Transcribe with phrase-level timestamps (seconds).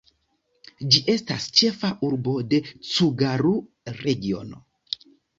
[0.93, 2.59] Ĝi estas ĉefa urbo de
[2.93, 4.63] Cugaru-regiono.